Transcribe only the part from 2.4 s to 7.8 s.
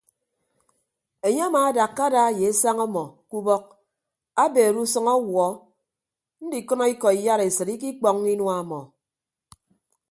esañ ọmọ ke ubọk abeere usʌñ awuọ ndikʌnọ ikọ iyaresịt